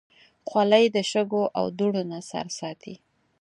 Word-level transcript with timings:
خولۍ 0.49 0.85
د 0.95 0.97
شګو 1.11 1.43
او 1.59 1.65
دوړو 1.77 2.03
نه 2.11 2.19
سر 2.29 2.47
ساتي. 2.59 2.95